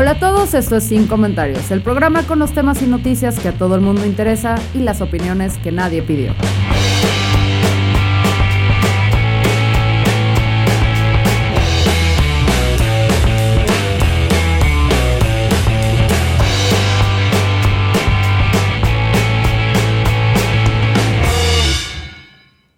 Hola 0.00 0.12
a 0.12 0.20
todos, 0.20 0.54
esto 0.54 0.76
es 0.76 0.84
Sin 0.84 1.08
Comentarios, 1.08 1.72
el 1.72 1.82
programa 1.82 2.22
con 2.22 2.38
los 2.38 2.52
temas 2.52 2.80
y 2.82 2.86
noticias 2.86 3.40
que 3.40 3.48
a 3.48 3.52
todo 3.52 3.74
el 3.74 3.80
mundo 3.80 4.06
interesa 4.06 4.54
y 4.72 4.78
las 4.78 5.00
opiniones 5.00 5.58
que 5.58 5.72
nadie 5.72 6.02
pidió. 6.02 6.36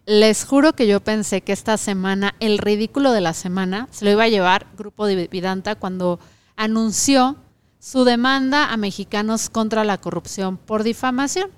Les 0.07 0.47
juro 0.47 0.73
que 0.73 0.87
yo 0.87 1.01
pensé 1.01 1.43
que 1.43 1.53
esta 1.53 1.77
semana, 1.77 2.35
el 2.41 2.57
ridículo 2.57 3.13
de 3.13 3.21
la 3.21 3.35
semana, 3.35 3.89
se 3.91 4.07
lo 4.07 4.11
iba 4.11 4.25
a 4.25 4.29
llevar 4.29 4.67
Grupo 4.79 5.05
de 5.05 5.29
Vidanta 5.29 5.75
cuando 5.75 6.19
anunció 6.61 7.37
su 7.79 8.05
demanda 8.05 8.71
a 8.71 8.77
mexicanos 8.77 9.49
contra 9.49 9.83
la 9.83 9.97
corrupción 9.97 10.59
por 10.59 10.83
difamación. 10.83 11.51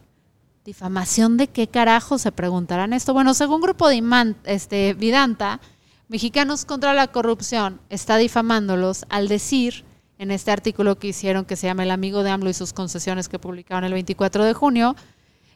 ¿Difamación 0.64 1.36
de 1.36 1.48
qué 1.48 1.66
carajo? 1.66 2.18
Se 2.18 2.30
preguntarán 2.30 2.92
esto. 2.92 3.12
Bueno, 3.12 3.34
según 3.34 3.60
Grupo 3.60 3.88
de 3.88 4.00
este, 4.44 4.94
Vidanta, 4.94 5.60
Mexicanos 6.06 6.64
contra 6.64 6.94
la 6.94 7.08
corrupción 7.08 7.80
está 7.90 8.16
difamándolos 8.16 9.04
al 9.08 9.26
decir 9.26 9.84
en 10.18 10.30
este 10.30 10.52
artículo 10.52 10.96
que 11.00 11.08
hicieron 11.08 11.46
que 11.46 11.56
se 11.56 11.66
llama 11.66 11.82
El 11.82 11.90
amigo 11.90 12.22
de 12.22 12.30
AMLO 12.30 12.50
y 12.50 12.54
sus 12.54 12.72
concesiones 12.72 13.28
que 13.28 13.40
publicaron 13.40 13.82
el 13.82 13.94
24 13.94 14.44
de 14.44 14.52
junio, 14.52 14.94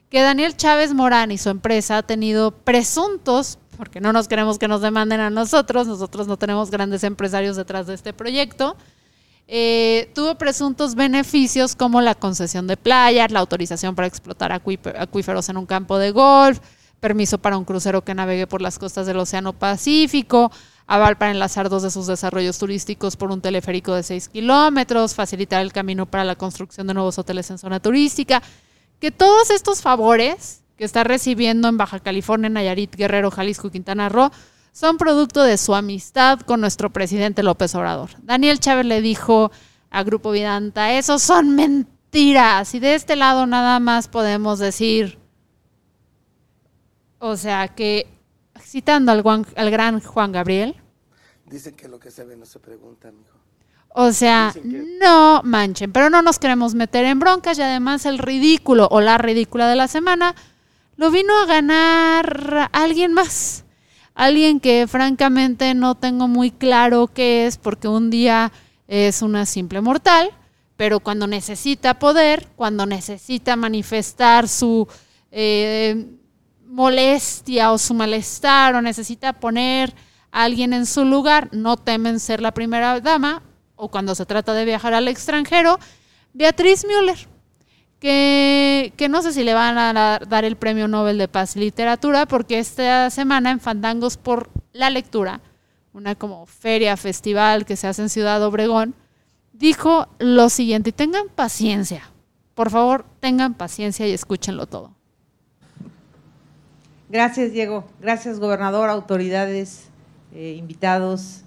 que 0.09 0.19
Daniel 0.19 0.57
Chávez 0.57 0.93
Morán 0.93 1.31
y 1.31 1.37
su 1.37 1.49
empresa 1.49 1.99
ha 1.99 2.03
tenido 2.03 2.51
presuntos, 2.51 3.59
porque 3.77 4.01
no 4.01 4.11
nos 4.11 4.27
queremos 4.27 4.59
que 4.59 4.67
nos 4.67 4.81
demanden 4.81 5.21
a 5.21 5.29
nosotros, 5.29 5.87
nosotros 5.87 6.27
no 6.27 6.35
tenemos 6.35 6.69
grandes 6.69 7.05
empresarios 7.05 7.55
detrás 7.55 7.87
de 7.87 7.93
este 7.93 8.11
proyecto, 8.11 8.75
eh, 9.49 10.11
tuvo 10.13 10.35
presuntos 10.35 10.95
beneficios 10.95 11.75
como 11.75 12.01
la 12.01 12.15
concesión 12.15 12.67
de 12.67 12.75
playas, 12.75 13.31
la 13.31 13.39
autorización 13.39 13.95
para 13.95 14.07
explotar 14.07 14.51
acuíferos 14.51 15.47
en 15.47 15.57
un 15.57 15.65
campo 15.65 15.97
de 15.97 16.11
golf, 16.11 16.59
permiso 16.99 17.37
para 17.37 17.57
un 17.57 17.63
crucero 17.63 18.03
que 18.03 18.13
navegue 18.13 18.45
por 18.45 18.61
las 18.61 18.77
costas 18.77 19.07
del 19.07 19.17
Océano 19.17 19.53
Pacífico, 19.53 20.51
aval 20.85 21.17
para 21.17 21.31
enlazar 21.31 21.69
dos 21.69 21.83
de 21.83 21.91
sus 21.91 22.07
desarrollos 22.07 22.57
turísticos 22.57 23.15
por 23.15 23.31
un 23.31 23.39
teleférico 23.39 23.93
de 23.93 24.03
6 24.03 24.27
kilómetros, 24.29 25.15
facilitar 25.15 25.61
el 25.61 25.71
camino 25.71 26.05
para 26.05 26.25
la 26.25 26.35
construcción 26.35 26.87
de 26.87 26.93
nuevos 26.93 27.17
hoteles 27.17 27.49
en 27.49 27.57
zona 27.57 27.79
turística. 27.79 28.43
Que 28.99 29.11
todos 29.11 29.49
estos 29.51 29.81
favores 29.81 30.61
que 30.77 30.83
está 30.83 31.03
recibiendo 31.03 31.67
en 31.69 31.77
Baja 31.77 31.99
California, 31.99 32.49
Nayarit, 32.49 32.95
Guerrero, 32.95 33.31
Jalisco 33.31 33.69
Quintana 33.69 34.09
Roo 34.09 34.31
son 34.77 34.99
producto 34.99 35.41
de 35.41 35.57
su 35.57 35.73
amistad 35.73 36.39
con 36.41 36.61
nuestro 36.61 36.91
presidente 36.93 37.41
López 37.41 37.73
Obrador. 37.73 38.11
Daniel 38.21 38.59
Chávez 38.59 38.85
le 38.85 39.01
dijo 39.01 39.51
a 39.89 40.03
Grupo 40.03 40.29
Vidanta, 40.29 40.93
esos 40.93 41.23
son 41.23 41.55
mentiras. 41.55 42.75
Y 42.75 42.79
de 42.79 42.93
este 42.93 43.15
lado 43.15 43.47
nada 43.47 43.79
más 43.79 44.07
podemos 44.07 44.59
decir, 44.59 45.17
o 47.17 47.35
sea, 47.37 47.69
que 47.69 48.05
citando 48.61 49.11
al, 49.11 49.23
al 49.55 49.71
gran 49.71 49.99
Juan 49.99 50.31
Gabriel. 50.31 50.75
Dicen 51.47 51.75
que 51.75 51.87
lo 51.87 51.99
que 51.99 52.11
se 52.11 52.23
ve 52.23 52.37
no 52.37 52.45
se 52.45 52.59
pregunta, 52.59 53.09
mijo. 53.11 53.35
O 53.95 54.11
sea, 54.11 54.53
no 54.63 55.41
manchen, 55.43 55.91
pero 55.91 56.11
no 56.11 56.21
nos 56.21 56.37
queremos 56.37 56.75
meter 56.75 57.03
en 57.05 57.17
broncas 57.17 57.57
y 57.57 57.63
además 57.63 58.05
el 58.05 58.19
ridículo 58.19 58.87
o 58.91 59.01
la 59.01 59.17
ridícula 59.17 59.67
de 59.67 59.75
la 59.75 59.87
semana 59.87 60.35
lo 60.97 61.09
vino 61.09 61.35
a 61.35 61.47
ganar 61.47 62.69
alguien 62.73 63.13
más. 63.13 63.63
Alguien 64.17 64.59
que 64.59 64.87
francamente 64.87 65.75
no 65.75 65.93
tengo 65.93 66.27
muy 66.27 66.49
claro 66.49 67.05
qué 67.05 67.45
es 67.45 67.57
porque 67.57 67.87
un 67.87 68.09
día 68.09 68.51
es 68.87 69.21
una 69.21 69.45
simple 69.45 69.79
mortal, 69.79 70.31
pero 70.75 70.99
cuando 71.01 71.27
necesita 71.27 71.99
poder, 71.99 72.47
cuando 72.55 72.87
necesita 72.87 73.55
manifestar 73.55 74.47
su 74.47 74.87
eh, 75.29 76.07
molestia 76.65 77.71
o 77.71 77.77
su 77.77 77.93
malestar 77.93 78.73
o 78.73 78.81
necesita 78.81 79.33
poner 79.33 79.93
a 80.31 80.45
alguien 80.45 80.73
en 80.73 80.87
su 80.87 81.05
lugar, 81.05 81.49
no 81.51 81.77
temen 81.77 82.19
ser 82.19 82.41
la 82.41 82.55
primera 82.55 82.99
dama 82.99 83.43
o 83.75 83.87
cuando 83.89 84.15
se 84.15 84.25
trata 84.25 84.53
de 84.53 84.65
viajar 84.65 84.95
al 84.95 85.07
extranjero, 85.07 85.77
Beatriz 86.33 86.85
Müller, 86.85 87.27
que, 87.99 89.07
no 89.09 89.21
sé 89.21 89.33
si 89.33 89.43
le 89.43 89.53
van 89.53 89.77
a 89.77 90.19
dar 90.19 90.45
el 90.45 90.55
Premio 90.55 90.87
Nobel 90.87 91.17
de 91.17 91.27
Paz 91.27 91.55
y 91.55 91.59
Literatura, 91.59 92.25
porque 92.25 92.59
esta 92.59 93.09
semana 93.09 93.51
en 93.51 93.59
Fandangos 93.59 94.17
por 94.17 94.49
la 94.73 94.89
Lectura, 94.89 95.41
una 95.93 96.15
como 96.15 96.45
feria, 96.45 96.95
festival 96.97 97.65
que 97.65 97.75
se 97.75 97.87
hace 97.87 98.03
en 98.03 98.09
Ciudad 98.09 98.43
Obregón, 98.43 98.93
dijo 99.53 100.07
lo 100.19 100.49
siguiente, 100.49 100.91
tengan 100.91 101.27
paciencia, 101.29 102.11
por 102.53 102.69
favor, 102.69 103.05
tengan 103.19 103.55
paciencia 103.55 104.07
y 104.07 104.11
escúchenlo 104.11 104.67
todo. 104.67 104.97
Gracias, 107.09 107.53
Diego. 107.53 107.85
Gracias, 108.01 108.39
gobernador, 108.39 108.89
autoridades, 108.89 109.87
eh, 110.33 110.55
invitados 110.57 111.41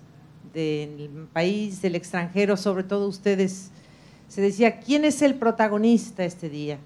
del 0.55 1.28
país, 1.32 1.82
del 1.82 1.94
extranjero, 1.94 2.56
sobre 2.56 2.82
todo 2.82 3.06
ustedes, 3.06 3.71
se 4.30 4.41
decía, 4.41 4.78
¿quién 4.78 5.04
es 5.04 5.22
el 5.22 5.34
protagonista 5.34 6.24
este 6.24 6.48
día? 6.48 6.78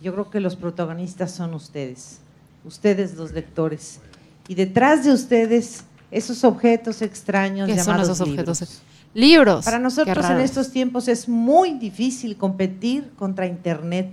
Yo 0.00 0.14
creo 0.14 0.30
que 0.30 0.40
los 0.40 0.56
protagonistas 0.56 1.30
son 1.30 1.52
ustedes, 1.52 2.20
ustedes 2.64 3.16
los 3.16 3.32
lectores. 3.32 4.00
Y 4.48 4.54
detrás 4.54 5.04
de 5.04 5.12
ustedes, 5.12 5.84
esos 6.10 6.42
objetos 6.42 7.02
extraños 7.02 7.68
¿Qué 7.68 7.76
llamados 7.76 8.06
son 8.06 8.14
esos 8.14 8.28
libros. 8.28 8.62
objetos? 8.62 8.82
Libros. 9.12 9.64
Para 9.66 9.78
nosotros 9.78 10.24
en 10.30 10.40
estos 10.40 10.70
tiempos 10.70 11.06
es 11.08 11.28
muy 11.28 11.74
difícil 11.74 12.36
competir 12.36 13.10
contra 13.14 13.46
Internet 13.46 14.08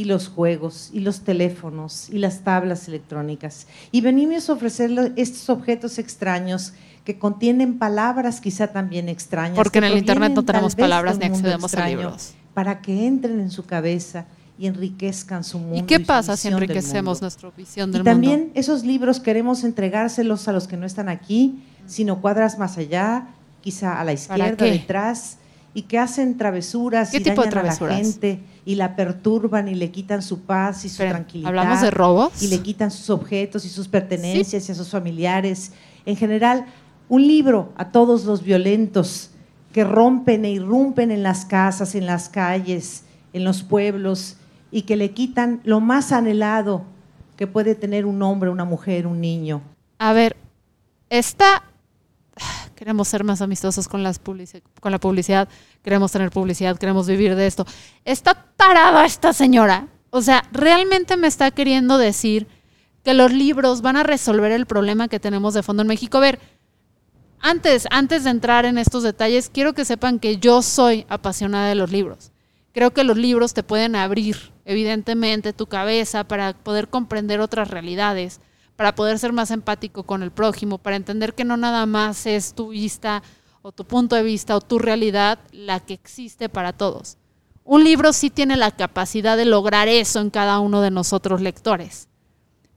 y 0.00 0.04
los 0.04 0.28
juegos 0.28 0.88
y 0.94 1.00
los 1.00 1.20
teléfonos 1.20 2.08
y 2.08 2.16
las 2.16 2.40
tablas 2.40 2.88
electrónicas. 2.88 3.66
Y 3.92 4.00
venimos 4.00 4.48
a 4.48 4.54
ofrecerles 4.54 5.12
estos 5.16 5.50
objetos 5.50 5.98
extraños 5.98 6.72
que 7.04 7.18
contienen 7.18 7.78
palabras 7.78 8.40
quizá 8.40 8.68
también 8.68 9.10
extrañas. 9.10 9.56
Porque 9.56 9.76
en 9.76 9.84
el 9.84 9.98
Internet 9.98 10.32
no 10.34 10.42
tenemos 10.42 10.74
palabras 10.74 11.18
ni 11.18 11.26
accedemos 11.26 11.74
a 11.74 11.86
libros. 11.86 12.32
Para 12.54 12.80
que 12.80 13.06
entren 13.06 13.40
en 13.40 13.50
su 13.50 13.66
cabeza 13.66 14.24
y 14.58 14.68
enriquezcan 14.68 15.44
su 15.44 15.58
mundo. 15.58 15.76
¿Y 15.76 15.82
qué 15.82 16.00
pasa 16.00 16.34
si 16.34 16.48
visión 16.48 16.60
del 16.60 16.70
enriquecemos 16.70 17.20
nuestra 17.20 17.50
visión 17.50 17.90
Y 17.90 17.92
del 17.92 18.02
también 18.02 18.40
mundo? 18.40 18.52
esos 18.54 18.82
libros 18.84 19.20
queremos 19.20 19.64
entregárselos 19.64 20.48
a 20.48 20.52
los 20.52 20.66
que 20.66 20.78
no 20.78 20.86
están 20.86 21.10
aquí, 21.10 21.62
sino 21.86 22.22
cuadras 22.22 22.58
más 22.58 22.78
allá, 22.78 23.26
quizá 23.60 24.00
a 24.00 24.04
la 24.04 24.14
izquierda, 24.14 24.64
detrás, 24.64 25.36
y 25.72 25.82
que 25.82 25.98
hacen 25.98 26.36
travesuras 26.36 27.10
¿Qué 27.10 27.18
y 27.18 27.22
tipo 27.22 27.42
de 27.42 27.50
dañan 27.50 27.66
a 27.66 27.84
la 27.84 27.96
gente 27.96 28.40
y 28.64 28.74
la 28.74 28.96
perturban 28.96 29.68
y 29.68 29.74
le 29.74 29.90
quitan 29.90 30.22
su 30.22 30.40
paz 30.40 30.84
y 30.84 30.88
su 30.88 30.98
tranquilidad. 30.98 31.48
¿hablamos 31.48 31.80
de 31.80 31.90
robos? 31.90 32.42
Y 32.42 32.48
le 32.48 32.58
quitan 32.58 32.90
sus 32.90 33.10
objetos 33.10 33.64
y 33.64 33.68
sus 33.68 33.88
pertenencias 33.88 34.68
y 34.68 34.72
a 34.72 34.74
sus 34.74 34.90
familiares. 34.90 35.72
En 36.06 36.16
general, 36.16 36.66
un 37.08 37.26
libro 37.26 37.72
a 37.76 37.90
todos 37.90 38.24
los 38.24 38.42
violentos 38.42 39.30
que 39.72 39.84
rompen 39.84 40.44
e 40.44 40.50
irrumpen 40.50 41.10
en 41.10 41.22
las 41.22 41.44
casas, 41.44 41.94
en 41.94 42.06
las 42.06 42.28
calles, 42.28 43.04
en 43.32 43.44
los 43.44 43.62
pueblos 43.62 44.36
y 44.70 44.82
que 44.82 44.96
le 44.96 45.12
quitan 45.12 45.60
lo 45.64 45.80
más 45.80 46.12
anhelado 46.12 46.84
que 47.36 47.46
puede 47.46 47.74
tener 47.74 48.06
un 48.06 48.22
hombre, 48.22 48.50
una 48.50 48.64
mujer, 48.64 49.06
un 49.06 49.20
niño. 49.20 49.62
A 49.98 50.12
ver, 50.12 50.36
esta 51.08 51.62
queremos 52.80 53.08
ser 53.08 53.24
más 53.24 53.42
amistosos 53.42 53.88
con, 53.88 54.02
las 54.02 54.18
con 54.18 54.90
la 54.90 54.98
publicidad, 54.98 55.50
queremos 55.84 56.12
tener 56.12 56.30
publicidad, 56.30 56.78
queremos 56.78 57.06
vivir 57.06 57.36
de 57.36 57.46
esto. 57.46 57.66
Está 58.06 58.46
tarada 58.56 59.04
esta 59.04 59.34
señora. 59.34 59.88
O 60.08 60.22
sea, 60.22 60.44
realmente 60.50 61.18
me 61.18 61.26
está 61.26 61.50
queriendo 61.50 61.98
decir 61.98 62.46
que 63.04 63.12
los 63.12 63.34
libros 63.34 63.82
van 63.82 63.98
a 63.98 64.02
resolver 64.02 64.50
el 64.50 64.64
problema 64.64 65.08
que 65.08 65.20
tenemos 65.20 65.52
de 65.52 65.62
fondo 65.62 65.82
en 65.82 65.88
México. 65.88 66.16
A 66.16 66.22
ver, 66.22 66.40
antes, 67.38 67.86
antes 67.90 68.24
de 68.24 68.30
entrar 68.30 68.64
en 68.64 68.78
estos 68.78 69.02
detalles, 69.02 69.50
quiero 69.52 69.74
que 69.74 69.84
sepan 69.84 70.18
que 70.18 70.38
yo 70.38 70.62
soy 70.62 71.04
apasionada 71.10 71.68
de 71.68 71.74
los 71.74 71.92
libros. 71.92 72.32
Creo 72.72 72.94
que 72.94 73.04
los 73.04 73.18
libros 73.18 73.52
te 73.52 73.62
pueden 73.62 73.94
abrir, 73.94 74.52
evidentemente, 74.64 75.52
tu 75.52 75.66
cabeza 75.66 76.24
para 76.24 76.54
poder 76.54 76.88
comprender 76.88 77.40
otras 77.40 77.68
realidades, 77.68 78.40
para 78.80 78.94
poder 78.94 79.18
ser 79.18 79.34
más 79.34 79.50
empático 79.50 80.04
con 80.04 80.22
el 80.22 80.30
prójimo, 80.30 80.78
para 80.78 80.96
entender 80.96 81.34
que 81.34 81.44
no 81.44 81.58
nada 81.58 81.84
más 81.84 82.24
es 82.24 82.54
tu 82.54 82.70
vista 82.70 83.22
o 83.60 83.72
tu 83.72 83.84
punto 83.84 84.16
de 84.16 84.22
vista 84.22 84.56
o 84.56 84.62
tu 84.62 84.78
realidad 84.78 85.38
la 85.52 85.80
que 85.80 85.92
existe 85.92 86.48
para 86.48 86.72
todos. 86.72 87.18
Un 87.62 87.84
libro 87.84 88.14
sí 88.14 88.30
tiene 88.30 88.56
la 88.56 88.70
capacidad 88.70 89.36
de 89.36 89.44
lograr 89.44 89.88
eso 89.88 90.20
en 90.20 90.30
cada 90.30 90.60
uno 90.60 90.80
de 90.80 90.90
nosotros 90.90 91.42
lectores. 91.42 92.08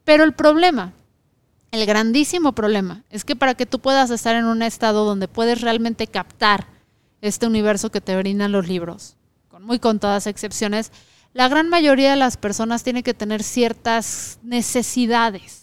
Pero 0.04 0.26
el 0.26 0.34
problema, 0.34 0.92
el 1.72 1.86
grandísimo 1.86 2.52
problema, 2.52 3.06
es 3.10 3.24
que 3.24 3.38
para 3.38 3.54
que 3.54 3.66
tú 3.66 3.80
puedas 3.80 4.10
estar 4.10 4.36
en 4.36 4.44
un 4.44 4.62
estado 4.62 5.06
donde 5.06 5.30
puedes 5.30 5.62
realmente 5.62 6.08
captar 6.08 6.68
este 7.22 7.48
universo 7.48 7.92
que 7.92 8.02
te 8.02 8.18
brindan 8.18 8.52
los 8.52 8.68
libros, 8.68 9.16
con 9.48 9.64
muy 9.64 9.80
contadas 9.80 10.28
excepciones, 10.28 10.92
la 11.32 11.48
gran 11.48 11.70
mayoría 11.70 12.12
de 12.12 12.18
las 12.18 12.36
personas 12.36 12.84
tiene 12.84 13.04
que 13.04 13.14
tener 13.14 13.42
ciertas 13.42 14.38
necesidades 14.44 15.63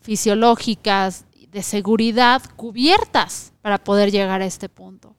fisiológicas, 0.00 1.24
de 1.50 1.62
seguridad 1.62 2.42
cubiertas 2.56 3.52
para 3.60 3.78
poder 3.78 4.10
llegar 4.10 4.40
a 4.40 4.46
este 4.46 4.68
punto. 4.68 5.16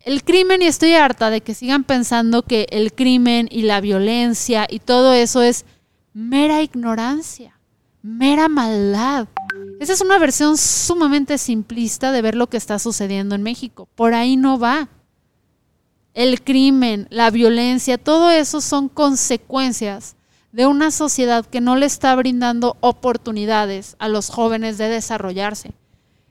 El 0.00 0.22
crimen, 0.22 0.62
y 0.62 0.66
estoy 0.66 0.92
harta 0.92 1.30
de 1.30 1.40
que 1.40 1.54
sigan 1.54 1.82
pensando 1.82 2.42
que 2.42 2.66
el 2.70 2.92
crimen 2.92 3.48
y 3.50 3.62
la 3.62 3.80
violencia 3.80 4.66
y 4.70 4.78
todo 4.78 5.12
eso 5.12 5.42
es 5.42 5.64
mera 6.12 6.62
ignorancia, 6.62 7.58
mera 8.02 8.48
maldad. 8.48 9.28
Esa 9.80 9.94
es 9.94 10.00
una 10.00 10.18
versión 10.18 10.56
sumamente 10.56 11.38
simplista 11.38 12.12
de 12.12 12.22
ver 12.22 12.36
lo 12.36 12.48
que 12.48 12.56
está 12.56 12.78
sucediendo 12.78 13.34
en 13.34 13.42
México. 13.42 13.88
Por 13.96 14.14
ahí 14.14 14.36
no 14.36 14.58
va 14.58 14.88
el 16.14 16.42
crimen, 16.42 17.08
la 17.10 17.30
violencia, 17.30 17.98
todo 17.98 18.30
eso 18.30 18.60
son 18.60 18.88
consecuencias 18.88 20.16
de 20.56 20.64
una 20.64 20.90
sociedad 20.90 21.44
que 21.44 21.60
no 21.60 21.76
le 21.76 21.84
está 21.84 22.16
brindando 22.16 22.78
oportunidades 22.80 23.94
a 23.98 24.08
los 24.08 24.30
jóvenes 24.30 24.78
de 24.78 24.88
desarrollarse, 24.88 25.74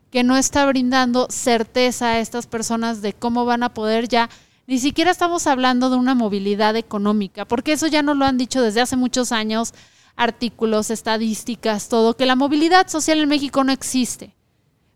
que 0.10 0.24
no 0.24 0.36
está 0.36 0.66
brindando 0.66 1.28
certeza 1.30 2.08
a 2.08 2.20
estas 2.20 2.48
personas 2.48 3.04
de 3.04 3.14
cómo 3.14 3.46
van 3.46 3.62
a 3.62 3.76
poder 3.76 4.08
ya, 4.08 4.32
ni 4.66 4.80
siquiera 4.80 5.12
estamos 5.12 5.46
hablando 5.46 5.92
de 5.92 5.98
una 5.98 6.16
movilidad 6.16 6.76
económica, 6.76 7.46
porque 7.46 7.74
eso 7.74 7.86
ya 7.86 8.02
nos 8.02 8.18
lo 8.18 8.26
han 8.26 8.40
dicho 8.40 8.64
desde 8.64 8.82
hace 8.82 8.96
muchos 8.96 9.32
años, 9.32 9.76
artículos, 10.16 10.90
estadísticas, 10.90 11.88
todo, 11.88 12.18
que 12.18 12.26
la 12.26 12.36
movilidad 12.36 12.88
social 12.88 13.20
en 13.20 13.30
México 13.30 13.64
no 13.64 13.72
existe. 13.72 14.34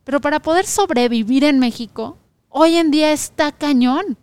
Pero 0.06 0.22
para 0.22 0.40
poder 0.40 0.66
sobrevivir 0.66 1.44
en 1.44 1.60
México, 1.60 2.18
hoy 2.50 2.78
en 2.78 2.90
día 2.90 3.12
está 3.12 3.52
cañón 3.52 4.18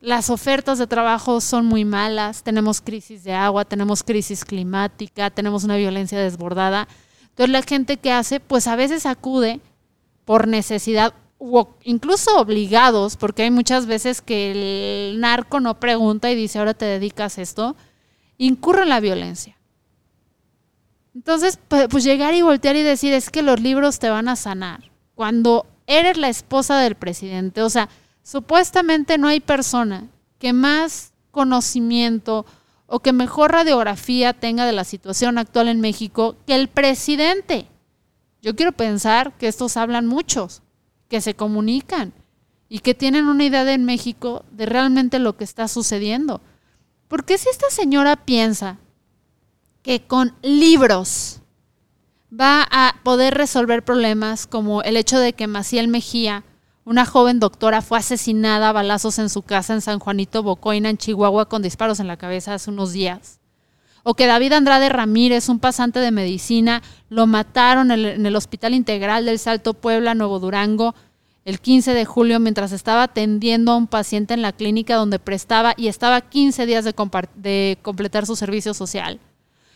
las 0.00 0.30
ofertas 0.30 0.78
de 0.78 0.86
trabajo 0.86 1.40
son 1.40 1.66
muy 1.66 1.84
malas, 1.84 2.42
tenemos 2.42 2.80
crisis 2.80 3.22
de 3.22 3.34
agua, 3.34 3.66
tenemos 3.66 4.02
crisis 4.02 4.44
climática, 4.44 5.30
tenemos 5.30 5.64
una 5.64 5.76
violencia 5.76 6.18
desbordada. 6.18 6.88
Entonces 7.28 7.50
la 7.50 7.62
gente 7.62 7.98
que 7.98 8.10
hace, 8.10 8.40
pues 8.40 8.66
a 8.66 8.76
veces 8.76 9.04
acude 9.04 9.60
por 10.24 10.48
necesidad 10.48 11.12
o 11.38 11.74
incluso 11.84 12.38
obligados, 12.38 13.16
porque 13.16 13.42
hay 13.42 13.50
muchas 13.50 13.86
veces 13.86 14.20
que 14.22 15.12
el 15.12 15.20
narco 15.20 15.60
no 15.60 15.78
pregunta 15.80 16.30
y 16.30 16.34
dice, 16.34 16.58
ahora 16.58 16.74
te 16.74 16.84
dedicas 16.84 17.38
esto, 17.38 17.76
incurre 18.38 18.82
en 18.82 18.90
la 18.90 19.00
violencia. 19.00 19.56
Entonces, 21.14 21.58
pues 21.68 22.04
llegar 22.04 22.34
y 22.34 22.42
voltear 22.42 22.76
y 22.76 22.82
decir, 22.82 23.12
es 23.12 23.30
que 23.30 23.42
los 23.42 23.60
libros 23.60 23.98
te 23.98 24.10
van 24.10 24.28
a 24.28 24.36
sanar. 24.36 24.90
Cuando 25.14 25.66
eres 25.86 26.16
la 26.16 26.28
esposa 26.28 26.78
del 26.78 26.94
presidente, 26.94 27.62
o 27.62 27.70
sea, 27.70 27.88
Supuestamente 28.30 29.18
no 29.18 29.26
hay 29.26 29.40
persona 29.40 30.06
que 30.38 30.52
más 30.52 31.14
conocimiento 31.32 32.46
o 32.86 33.00
que 33.00 33.12
mejor 33.12 33.50
radiografía 33.50 34.34
tenga 34.34 34.64
de 34.66 34.70
la 34.70 34.84
situación 34.84 35.36
actual 35.36 35.66
en 35.66 35.80
México 35.80 36.36
que 36.46 36.54
el 36.54 36.68
presidente. 36.68 37.66
Yo 38.40 38.54
quiero 38.54 38.70
pensar 38.70 39.36
que 39.36 39.48
estos 39.48 39.76
hablan 39.76 40.06
muchos, 40.06 40.62
que 41.08 41.20
se 41.20 41.34
comunican 41.34 42.12
y 42.68 42.78
que 42.78 42.94
tienen 42.94 43.26
una 43.26 43.42
idea 43.42 43.64
de 43.64 43.72
en 43.72 43.84
México 43.84 44.44
de 44.52 44.66
realmente 44.66 45.18
lo 45.18 45.36
que 45.36 45.42
está 45.42 45.66
sucediendo. 45.66 46.40
Porque 47.08 47.36
si 47.36 47.48
esta 47.48 47.68
señora 47.68 48.14
piensa 48.14 48.78
que 49.82 50.06
con 50.06 50.36
libros 50.40 51.40
va 52.32 52.62
a 52.70 52.94
poder 53.02 53.34
resolver 53.34 53.84
problemas 53.84 54.46
como 54.46 54.82
el 54.82 54.96
hecho 54.96 55.18
de 55.18 55.32
que 55.32 55.48
Maciel 55.48 55.88
Mejía 55.88 56.44
una 56.90 57.06
joven 57.06 57.38
doctora 57.38 57.82
fue 57.82 57.98
asesinada 57.98 58.68
a 58.68 58.72
balazos 58.72 59.20
en 59.20 59.30
su 59.30 59.42
casa 59.42 59.74
en 59.74 59.80
San 59.80 60.00
Juanito 60.00 60.42
Bocoina, 60.42 60.90
en 60.90 60.98
Chihuahua, 60.98 61.48
con 61.48 61.62
disparos 61.62 62.00
en 62.00 62.08
la 62.08 62.16
cabeza 62.16 62.54
hace 62.54 62.68
unos 62.68 62.92
días. 62.92 63.38
O 64.02 64.14
que 64.14 64.26
David 64.26 64.54
Andrade 64.54 64.88
Ramírez, 64.88 65.48
un 65.48 65.60
pasante 65.60 66.00
de 66.00 66.10
medicina, 66.10 66.82
lo 67.08 67.28
mataron 67.28 67.92
en 67.92 68.26
el 68.26 68.34
Hospital 68.34 68.74
Integral 68.74 69.24
del 69.24 69.38
Salto 69.38 69.74
Puebla, 69.74 70.16
Nuevo 70.16 70.40
Durango, 70.40 70.96
el 71.44 71.60
15 71.60 71.94
de 71.94 72.04
julio 72.06 72.40
mientras 72.40 72.72
estaba 72.72 73.04
atendiendo 73.04 73.70
a 73.70 73.76
un 73.76 73.86
paciente 73.86 74.34
en 74.34 74.42
la 74.42 74.50
clínica 74.50 74.96
donde 74.96 75.20
prestaba 75.20 75.74
y 75.76 75.86
estaba 75.86 76.20
15 76.20 76.66
días 76.66 76.84
de, 76.84 76.92
de 77.36 77.78
completar 77.82 78.26
su 78.26 78.34
servicio 78.34 78.74
social. 78.74 79.20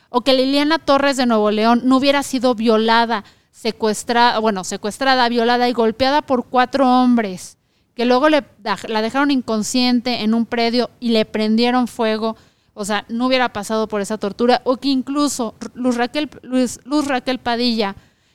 O 0.09 0.23
que 0.23 0.33
Liliana 0.33 0.81
Torres 0.81 1.17
de 1.17 1.27
Nuevo 1.27 1.53
León 1.53 1.83
no 1.85 1.99
hubiera 1.99 2.25
sido 2.25 2.57
violada 2.57 3.23
secuestrada, 3.55 4.41
bueno, 4.41 4.65
secuestrada, 4.65 5.29
violada 5.29 5.69
y 5.69 5.73
golpeada 5.73 6.23
por 6.23 6.47
cuatro 6.47 6.89
hombres, 6.89 7.57
que 7.95 8.05
luego 8.05 8.29
le, 8.29 8.45
la 8.89 9.01
dejaron 9.01 9.31
inconsciente 9.31 10.23
en 10.23 10.35
un 10.35 10.45
predio 10.45 10.91
y 10.99 11.11
le 11.11 11.25
prendieron 11.25 11.87
fuego. 11.87 12.37
O 12.75 12.85
sea, 12.85 13.05
no 13.09 13.27
hubiera 13.27 13.53
pasado 13.53 13.87
por 13.87 14.01
esa 14.01 14.19
tortura. 14.19 14.61
O 14.65 14.79
que 14.79 14.89
incluso 14.89 15.55
Luz 15.75 15.97
Raquel, 15.97 16.29
Luz, 16.43 16.81
Luz 16.85 17.07
Raquel 17.07 17.39
Padilla, 17.39 17.95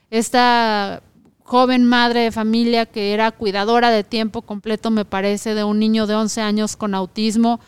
esta 0.10 1.04
joven 1.44 1.84
madre 1.84 2.22
de 2.22 2.32
familia 2.32 2.86
que 2.86 3.14
era 3.14 3.32
cuidadora 3.32 3.92
de 3.92 4.06
tiempo 4.06 4.42
completo, 4.42 4.90
me 4.90 5.04
parece, 5.04 5.54
de 5.54 5.66
un 5.66 5.80
niño 5.80 6.08
de 6.08 6.16
11 6.16 6.40
años 6.40 6.78
con 6.78 6.96
autismo, 6.96 7.60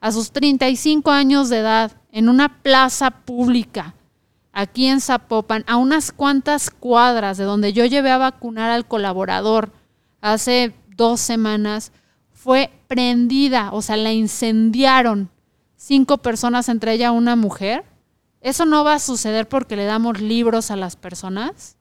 a 0.00 0.12
sus 0.12 0.30
35 0.30 1.10
años 1.10 1.48
de 1.48 1.60
edad, 1.60 1.92
en 2.12 2.28
una 2.28 2.60
plaza 2.60 3.10
pública, 3.10 3.94
aquí 4.52 4.86
en 4.86 5.00
Zapopan, 5.00 5.64
a 5.66 5.76
unas 5.76 6.12
cuantas 6.12 6.70
cuadras 6.70 7.38
de 7.38 7.44
donde 7.44 7.72
yo 7.72 7.84
llevé 7.84 8.10
a 8.10 8.18
vacunar 8.18 8.70
al 8.70 8.86
colaborador 8.86 9.72
hace 10.20 10.74
dos 10.96 11.20
semanas, 11.20 11.92
fue 12.32 12.70
prendida, 12.86 13.70
o 13.72 13.82
sea, 13.82 13.96
la 13.96 14.12
incendiaron 14.12 15.30
cinco 15.76 16.18
personas, 16.18 16.68
entre 16.68 16.92
ellas 16.92 17.12
una 17.12 17.36
mujer. 17.36 17.84
¿Eso 18.40 18.66
no 18.66 18.84
va 18.84 18.94
a 18.94 18.98
suceder 18.98 19.48
porque 19.48 19.76
le 19.76 19.84
damos 19.84 20.20
libros 20.20 20.70
a 20.70 20.76
las 20.76 20.96
personas? 20.96 21.76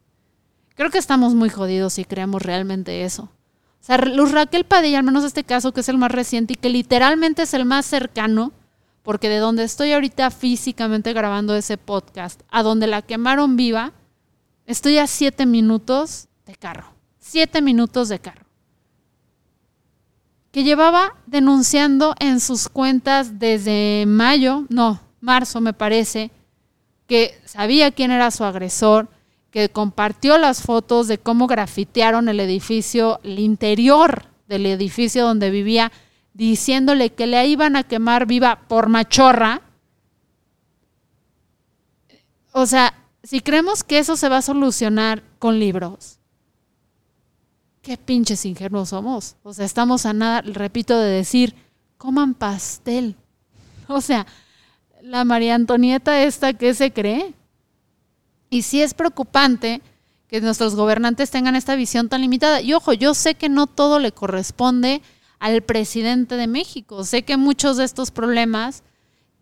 Creo 0.76 0.90
que 0.90 0.98
estamos 0.98 1.36
muy 1.36 1.50
jodidos 1.50 1.94
si 1.94 2.06
creemos 2.06 2.42
realmente 2.42 3.04
eso. 3.04 3.24
O 3.24 3.84
sea, 3.88 3.98
Luz 3.98 4.32
Raquel 4.32 4.64
Padilla, 4.64 5.00
al 5.00 5.06
menos 5.06 5.24
este 5.24 5.44
caso 5.44 5.74
que 5.74 5.82
es 5.82 5.90
el 5.90 5.98
más 5.98 6.12
reciente 6.12 6.54
y 6.54 6.56
que 6.56 6.70
literalmente 6.70 7.44
es 7.44 7.54
el 7.54 7.66
más 7.66 7.86
cercano, 7.86 8.52
porque 9.08 9.30
de 9.30 9.38
donde 9.38 9.64
estoy 9.64 9.94
ahorita 9.94 10.30
físicamente 10.32 11.14
grabando 11.14 11.56
ese 11.56 11.78
podcast 11.78 12.42
a 12.50 12.62
donde 12.62 12.88
la 12.88 13.02
quemaron 13.02 13.56
viva, 13.56 13.94
estoy 14.66 14.98
a 14.98 15.08
siete 15.08 15.46
minutos 15.46 16.28
de 16.46 16.58
carro. 16.58 16.92
Siete 17.18 17.62
minutos 17.62 18.10
de 18.10 18.20
carro. 18.20 18.46
Que 20.52 20.66
llevaba 20.66 21.16
denunciando 21.26 22.16
en 22.20 22.42
sus 22.42 22.68
cuentas 22.68 23.40
desde 23.40 24.04
mayo, 24.06 24.66
no, 24.68 25.00
marzo 25.22 25.62
me 25.62 25.72
parece, 25.72 26.30
que 27.08 27.40
sabía 27.46 27.92
quién 27.92 28.12
era 28.12 28.30
su 28.30 28.44
agresor, 28.44 29.08
que 29.52 29.70
compartió 29.70 30.38
las 30.38 30.62
fotos 30.64 31.08
de 31.08 31.18
cómo 31.18 31.48
grafitearon 31.48 32.28
el 32.28 32.42
edificio, 32.42 33.22
el 33.24 33.40
interior 33.40 34.26
del 34.50 34.66
edificio 34.66 35.24
donde 35.24 35.50
vivía 35.50 35.94
diciéndole 36.38 37.10
que 37.10 37.26
le 37.26 37.48
iban 37.48 37.76
a 37.76 37.84
quemar 37.84 38.28
viva 38.28 38.68
por 38.68 38.90
machorra. 38.90 39.62
O 42.52 42.68
sea, 42.68 42.94
si 43.24 43.42
creemos 43.42 43.84
que 43.84 43.98
eso 43.98 44.16
se 44.16 44.30
va 44.30 44.38
a 44.38 44.42
solucionar 44.44 45.24
con 45.40 45.60
libros, 45.60 46.20
qué 47.82 47.98
pinches 47.98 48.46
ingenuos 48.46 48.90
somos. 48.90 49.36
O 49.42 49.52
sea, 49.52 49.66
estamos 49.66 50.06
a 50.06 50.14
nada, 50.14 50.42
repito, 50.42 50.98
de 50.98 51.10
decir, 51.10 51.56
coman 51.98 52.34
pastel. 52.34 53.16
O 53.90 54.02
sea, 54.02 54.28
la 55.02 55.24
María 55.24 55.56
Antonieta 55.56 56.22
esta, 56.22 56.52
¿qué 56.52 56.74
se 56.74 56.92
cree? 56.92 57.34
Y 58.50 58.64
sí 58.64 58.82
es 58.82 58.94
preocupante 58.94 59.82
que 60.28 60.42
nuestros 60.42 60.76
gobernantes 60.76 61.32
tengan 61.32 61.56
esta 61.56 61.76
visión 61.76 62.10
tan 62.10 62.20
limitada. 62.20 62.60
Y 62.60 62.74
ojo, 62.74 62.92
yo 62.92 63.14
sé 63.14 63.36
que 63.36 63.48
no 63.48 63.66
todo 63.66 64.00
le 64.00 64.12
corresponde 64.12 65.02
al 65.40 65.62
presidente 65.62 66.36
de 66.36 66.48
México. 66.48 67.04
Sé 67.04 67.24
que 67.24 67.38
muchos 67.38 67.78
de 67.78 67.84
estos 67.84 68.12
problemas 68.12 68.84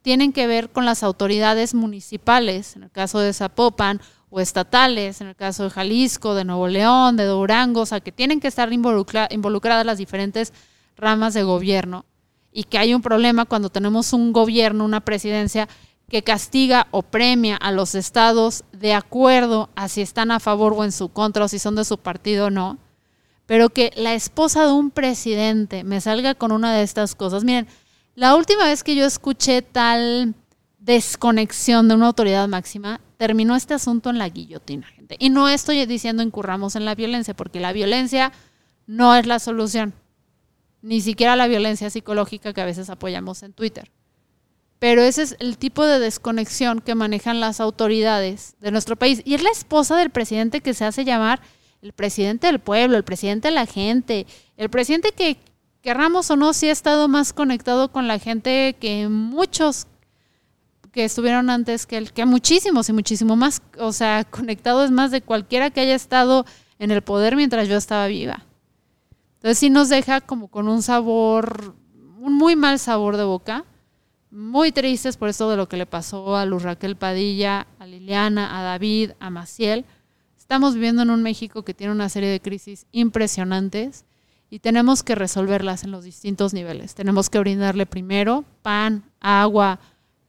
tienen 0.01 0.33
que 0.33 0.47
ver 0.47 0.69
con 0.69 0.85
las 0.85 1.03
autoridades 1.03 1.73
municipales, 1.73 2.75
en 2.75 2.83
el 2.83 2.91
caso 2.91 3.19
de 3.19 3.33
Zapopan, 3.33 4.01
o 4.29 4.39
estatales, 4.39 5.21
en 5.21 5.27
el 5.27 5.35
caso 5.35 5.63
de 5.63 5.69
Jalisco, 5.69 6.35
de 6.35 6.43
Nuevo 6.43 6.67
León, 6.67 7.15
de 7.15 7.25
Durango, 7.25 7.81
o 7.81 7.85
sea, 7.85 8.01
que 8.01 8.11
tienen 8.11 8.39
que 8.39 8.47
estar 8.47 8.71
involucradas 8.73 9.85
las 9.85 9.97
diferentes 9.97 10.51
ramas 10.97 11.33
de 11.33 11.43
gobierno 11.43 12.05
y 12.51 12.63
que 12.63 12.77
hay 12.77 12.93
un 12.93 13.01
problema 13.01 13.45
cuando 13.45 13.69
tenemos 13.69 14.13
un 14.13 14.33
gobierno, 14.33 14.85
una 14.85 15.01
presidencia 15.01 15.67
que 16.09 16.23
castiga 16.23 16.87
o 16.91 17.01
premia 17.01 17.57
a 17.57 17.71
los 17.71 17.95
estados 17.95 18.63
de 18.71 18.93
acuerdo 18.93 19.69
a 19.75 19.89
si 19.89 20.01
están 20.01 20.31
a 20.31 20.39
favor 20.39 20.73
o 20.73 20.83
en 20.83 20.91
su 20.91 21.09
contra 21.09 21.45
o 21.45 21.47
si 21.47 21.59
son 21.59 21.75
de 21.75 21.85
su 21.85 21.97
partido 21.97 22.47
o 22.47 22.49
no, 22.51 22.77
pero 23.45 23.69
que 23.69 23.91
la 23.95 24.13
esposa 24.13 24.65
de 24.65 24.73
un 24.73 24.91
presidente 24.91 25.83
me 25.83 26.01
salga 26.01 26.35
con 26.35 26.51
una 26.51 26.73
de 26.73 26.83
estas 26.83 27.15
cosas. 27.15 27.43
Miren, 27.43 27.67
la 28.15 28.35
última 28.35 28.65
vez 28.65 28.83
que 28.83 28.95
yo 28.95 29.05
escuché 29.05 29.61
tal 29.61 30.33
desconexión 30.79 31.87
de 31.87 31.95
una 31.95 32.07
autoridad 32.07 32.47
máxima, 32.47 33.01
terminó 33.17 33.55
este 33.55 33.73
asunto 33.73 34.09
en 34.09 34.17
la 34.17 34.29
guillotina, 34.29 34.87
gente. 34.87 35.15
Y 35.19 35.29
no 35.29 35.49
estoy 35.49 35.85
diciendo 35.85 36.21
incurramos 36.23 36.75
en 36.75 36.85
la 36.85 36.95
violencia, 36.95 37.35
porque 37.35 37.59
la 37.59 37.73
violencia 37.73 38.31
no 38.87 39.15
es 39.15 39.25
la 39.25 39.39
solución. 39.39 39.93
Ni 40.81 41.01
siquiera 41.01 41.35
la 41.35 41.47
violencia 41.47 41.89
psicológica 41.89 42.53
que 42.53 42.61
a 42.61 42.65
veces 42.65 42.89
apoyamos 42.89 43.41
en 43.41 43.53
Twitter. 43.53 43.91
Pero 44.77 45.01
ese 45.01 45.23
es 45.23 45.35
el 45.39 45.57
tipo 45.57 45.85
de 45.85 45.99
desconexión 45.99 46.81
que 46.81 46.93
manejan 46.93 47.39
las 47.39 47.59
autoridades 47.59 48.55
de 48.59 48.71
nuestro 48.71 48.95
país. 48.95 49.21
Y 49.25 49.33
es 49.33 49.41
la 49.41 49.49
esposa 49.49 49.95
del 49.97 50.11
presidente 50.11 50.61
que 50.61 50.73
se 50.73 50.85
hace 50.85 51.05
llamar 51.05 51.41
el 51.81 51.93
presidente 51.93 52.47
del 52.47 52.59
pueblo, 52.59 52.97
el 52.97 53.03
presidente 53.03 53.49
de 53.49 53.53
la 53.53 53.65
gente, 53.65 54.25
el 54.57 54.69
presidente 54.69 55.11
que, 55.11 55.37
querramos 55.81 56.31
o 56.31 56.35
no, 56.35 56.53
sí 56.53 56.67
ha 56.67 56.71
estado 56.71 57.07
más 57.07 57.31
conectado 57.31 57.91
con 57.91 58.07
la 58.07 58.17
gente 58.17 58.75
que 58.79 59.07
muchos 59.07 59.87
que 60.91 61.05
estuvieron 61.05 61.49
antes 61.49 61.85
que 61.85 61.97
él, 61.97 62.11
que 62.13 62.25
muchísimos 62.25 62.89
y 62.89 62.93
muchísimo 62.93 63.35
más, 63.35 63.61
o 63.77 63.91
sea, 63.91 64.23
conectado 64.23 64.83
es 64.85 64.91
más 64.91 65.11
de 65.11 65.21
cualquiera 65.21 65.69
que 65.69 65.81
haya 65.81 65.95
estado 65.95 66.45
en 66.79 66.91
el 66.91 67.01
poder 67.01 67.35
mientras 67.35 67.67
yo 67.67 67.77
estaba 67.77 68.07
viva. 68.07 68.45
Entonces 69.35 69.59
sí 69.59 69.69
nos 69.69 69.89
deja 69.89 70.21
como 70.21 70.47
con 70.47 70.67
un 70.67 70.81
sabor, 70.81 71.75
un 72.19 72.33
muy 72.33 72.55
mal 72.55 72.79
sabor 72.79 73.17
de 73.17 73.23
boca 73.25 73.65
muy 74.35 74.73
tristes 74.73 75.15
por 75.15 75.29
esto 75.29 75.49
de 75.49 75.55
lo 75.55 75.69
que 75.69 75.77
le 75.77 75.85
pasó 75.85 76.35
a 76.35 76.45
Luz 76.45 76.63
Raquel 76.63 76.97
Padilla, 76.97 77.67
a 77.79 77.87
Liliana, 77.87 78.59
a 78.59 78.63
David, 78.63 79.11
a 79.21 79.29
Maciel. 79.29 79.85
Estamos 80.45 80.75
viviendo 80.75 81.01
en 81.01 81.09
un 81.09 81.23
México 81.23 81.63
que 81.63 81.73
tiene 81.73 81.91
una 81.91 82.07
serie 82.07 82.29
de 82.29 82.39
crisis 82.39 82.85
impresionantes 82.91 84.05
y 84.51 84.59
tenemos 84.59 85.01
que 85.01 85.15
resolverlas 85.15 85.83
en 85.83 85.89
los 85.89 86.03
distintos 86.03 86.53
niveles. 86.53 86.93
Tenemos 86.93 87.31
que 87.31 87.39
brindarle 87.39 87.87
primero 87.87 88.45
pan, 88.61 89.09
agua, 89.19 89.79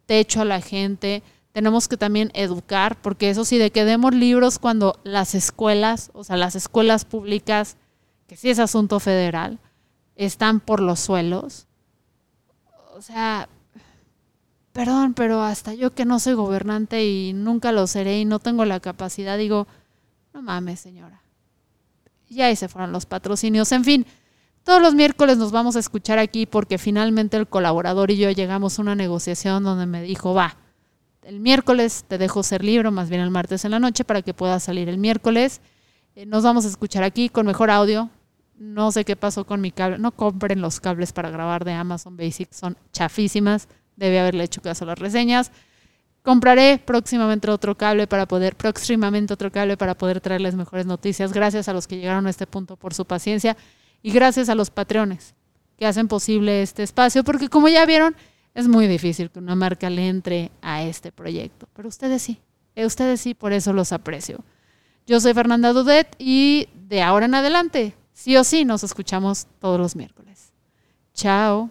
techo 0.07 0.41
a 0.41 0.47
la 0.47 0.63
gente. 0.63 1.23
Tenemos 1.53 1.87
que 1.87 1.99
también 1.99 2.31
educar, 2.33 2.97
porque 3.03 3.29
eso 3.29 3.45
sí, 3.45 3.59
de 3.59 3.71
que 3.71 3.85
demos 3.85 4.15
libros 4.15 4.59
cuando 4.59 4.99
las 5.05 5.35
escuelas, 5.35 6.11
o 6.15 6.25
sea, 6.25 6.39
las 6.39 6.57
escuelas 6.57 7.05
públicas, 7.05 7.77
que 8.27 8.39
sí 8.39 8.49
es 8.49 8.59
asunto 8.59 9.01
federal, 9.01 9.59
están 10.15 10.61
por 10.61 10.81
los 10.81 10.99
suelos. 10.99 11.67
O 12.95 13.03
sea, 13.03 13.51
perdón, 14.73 15.13
pero 15.13 15.43
hasta 15.43 15.75
yo 15.75 15.95
que 15.95 16.07
no 16.07 16.21
soy 16.21 16.33
gobernante 16.33 17.05
y 17.05 17.35
nunca 17.35 17.71
lo 17.71 17.87
seré 17.87 18.19
y 18.19 18.25
no 18.25 18.39
tengo 18.39 18.65
la 18.65 18.81
capacidad, 18.81 19.37
digo, 19.37 19.67
no 20.37 20.43
mames, 20.43 20.81
señora. 20.81 21.23
Y 22.29 22.43
ahí 22.43 22.55
se 22.57 22.69
fueron 22.69 22.93
los 22.93 23.07
patrocinios. 23.07 23.73
En 23.73 23.85
fin, 23.85 24.07
todos 24.65 24.83
los 24.83 24.95
miércoles 24.95 25.39
nos 25.39 25.51
vamos 25.51 25.77
a 25.77 25.79
escuchar 25.79 26.19
aquí 26.19 26.45
porque 26.45 26.77
finalmente 26.77 27.39
el 27.39 27.47
colaborador 27.47 28.11
y 28.11 28.19
yo 28.19 28.31
llegamos 28.31 28.79
a 28.79 28.83
una 28.83 28.95
negociación 28.95 29.65
donde 29.65 29.87
me 29.87 30.03
dijo, 30.03 30.35
va, 30.35 30.59
el 31.23 31.41
miércoles 31.41 32.05
te 32.07 32.19
dejo 32.19 32.43
ser 32.43 32.63
libre, 32.63 32.91
más 32.91 33.09
bien 33.09 33.23
el 33.23 33.31
martes 33.31 33.65
en 33.65 33.71
la 33.71 33.79
noche, 33.79 34.05
para 34.05 34.21
que 34.21 34.35
puedas 34.35 34.63
salir 34.63 34.91
el 34.91 34.99
miércoles. 34.99 35.63
Eh, 36.15 36.27
nos 36.27 36.45
vamos 36.45 36.67
a 36.67 36.69
escuchar 36.69 37.03
aquí 37.03 37.31
con 37.31 37.47
mejor 37.47 37.71
audio. 37.71 38.11
No 38.59 38.93
sé 38.93 39.07
qué 39.07 39.17
pasó 39.17 39.47
con 39.47 39.63
mi 39.63 39.71
cable. 39.71 39.97
No 39.97 40.13
compren 40.13 40.61
los 40.61 40.81
cables 40.81 41.15
para 41.15 41.31
grabar 41.31 41.65
de 41.65 41.73
Amazon 41.73 42.15
Basic, 42.19 42.53
son 42.53 42.77
chafísimas 42.93 43.69
debe 43.97 44.21
haberle 44.21 44.45
hecho 44.45 44.63
caso 44.63 44.85
a 44.85 44.89
las 44.89 44.99
reseñas. 44.99 45.51
Compraré 46.27 46.83
próximamente 46.85 47.49
otro 47.49 47.77
cable 47.77 48.09
para 48.09 48.27
poder, 48.27 48.57
próximamente 48.57 49.33
otro 49.33 49.53
cable 49.53 49.77
para 49.77 49.95
poder 49.95 50.21
traerles 50.21 50.57
mejores 50.57 50.85
noticias. 50.85 51.33
Gracias 51.33 51.69
a 51.69 51.73
los 51.73 51.87
que 51.87 51.99
llegaron 51.99 52.27
a 52.27 52.31
este 52.31 52.49
punto 52.49 52.75
por 52.75 52.95
su 52.95 53.05
paciencia 53.05 53.57
y 54.03 54.11
gracias 54.11 54.49
a 54.49 54.57
los 54.57 54.71
patrones 54.71 55.37
que 55.79 55.87
hacen 55.87 56.09
posible 56.09 56.63
este 56.63 56.83
espacio, 56.83 57.23
porque 57.23 57.49
como 57.49 57.69
ya 57.69 57.87
vieron, 57.87 58.17
es 58.55 58.67
muy 58.67 58.89
difícil 58.89 59.31
que 59.31 59.39
una 59.39 59.55
marca 59.55 59.89
le 59.89 60.09
entre 60.09 60.51
a 60.63 60.83
este 60.83 61.13
proyecto. 61.13 61.69
Pero 61.75 61.87
ustedes 61.87 62.23
sí, 62.23 62.41
eh, 62.75 62.87
ustedes 62.87 63.21
sí, 63.21 63.35
por 63.35 63.53
eso 63.53 63.73
los 63.73 63.93
aprecio. 63.93 64.41
Yo 65.07 65.21
soy 65.21 65.33
Fernanda 65.33 65.73
Dudet 65.73 66.17
y 66.19 66.67
de 66.75 67.03
ahora 67.03 67.27
en 67.27 67.37
adelante, 67.37 67.95
sí 68.13 68.37
o 68.37 68.43
sí, 68.43 68.65
nos 68.65 68.83
escuchamos 68.83 69.47
todos 69.61 69.79
los 69.79 69.95
miércoles. 69.95 70.51
Chao. 71.15 71.71